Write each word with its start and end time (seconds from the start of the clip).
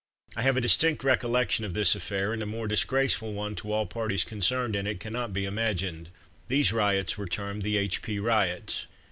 I 0.35 0.41
have 0.41 0.57
a 0.57 0.61
distinct 0.61 1.03
recollection 1.03 1.63
of 1.63 1.75
this 1.75 1.93
affair, 1.93 2.33
and 2.33 2.41
a 2.41 2.47
more 2.47 2.67
disgraceful 2.67 3.33
one 3.33 3.53
to 3.57 3.71
all 3.71 3.85
parties 3.85 4.23
concerned 4.23 4.75
in 4.75 4.87
it, 4.87 4.99
cannot 4.99 5.31
be 5.31 5.45
imagined. 5.45 6.09
These 6.47 6.73
riots 6.73 7.19
were 7.19 7.27
termed 7.27 7.61
the 7.61 7.77
H. 7.77 8.01
P. 8.01 8.17
riots. 8.17 8.87